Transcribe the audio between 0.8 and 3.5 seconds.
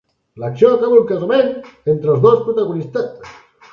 en un casament entre els dos protagonistes.